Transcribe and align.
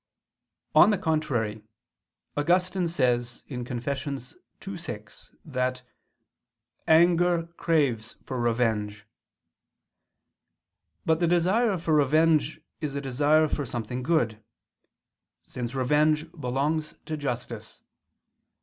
On 0.73 0.89
the 0.89 0.97
contrary, 0.97 1.61
Augustine 2.35 2.87
says 2.87 3.43
(Confess. 3.47 4.35
ii, 4.67 4.75
6) 4.77 5.35
that 5.45 5.83
"anger 6.87 7.43
craves 7.55 8.15
for 8.25 8.39
revenge." 8.39 9.05
But 11.05 11.19
the 11.19 11.27
desire 11.27 11.77
for 11.77 11.93
revenge 11.93 12.61
is 12.79 12.95
a 12.95 13.01
desire 13.01 13.47
for 13.47 13.63
something 13.63 14.01
good: 14.01 14.43
since 15.43 15.75
revenge 15.75 16.31
belongs 16.31 16.95
to 17.05 17.15
justice. 17.15 17.83